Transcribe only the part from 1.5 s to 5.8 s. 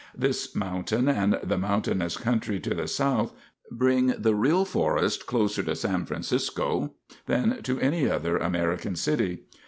mountainous country to the south bring the real forest closer to